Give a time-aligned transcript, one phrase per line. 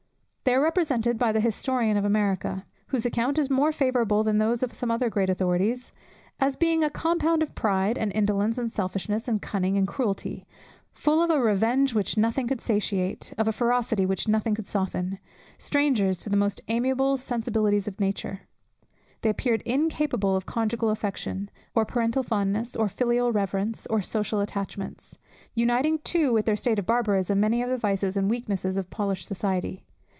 [0.43, 4.61] They are represented by the historian of America, whose account is more favourable than those
[4.63, 5.93] of some other great authorities,
[6.41, 10.45] as being a compound of pride, and indolence, and selfishness, and cunning, and cruelty;
[10.91, 15.19] full of a revenge which nothing could satiate, of a ferocity which nothing could soften;
[15.57, 18.41] strangers to the most amiable sensibilities of nature.
[19.21, 25.17] They appeared incapable of conjugal affection, or parental fondness, or filial reverence, or social attachments;
[25.55, 29.27] uniting too with their state of barbarism, many of the vices and weaknesses of polished
[29.29, 29.85] society.